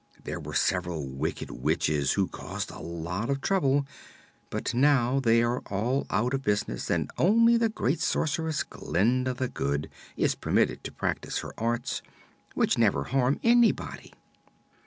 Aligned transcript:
There 0.23 0.39
were 0.39 0.55
several 0.55 1.05
wicked 1.07 1.51
Witches 1.51 2.13
who 2.13 2.27
caused 2.27 2.71
a 2.71 2.79
lot 2.79 3.29
of 3.29 3.39
trouble; 3.39 3.85
but 4.49 4.73
now 4.73 5.19
they 5.19 5.43
are 5.43 5.59
all 5.67 6.07
out 6.09 6.33
of 6.33 6.41
business 6.41 6.89
and 6.89 7.11
only 7.19 7.55
the 7.55 7.69
great 7.69 7.99
Sorceress, 8.01 8.63
Glinda 8.63 9.35
the 9.35 9.47
Good, 9.47 9.91
is 10.17 10.33
permitted 10.33 10.83
to 10.85 10.91
practice 10.91 11.41
her 11.41 11.53
arts, 11.55 12.01
which 12.55 12.79
never 12.79 13.03
harm 13.03 13.39
anybody. 13.43 14.11